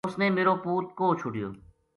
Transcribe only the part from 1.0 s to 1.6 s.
چھوڈیو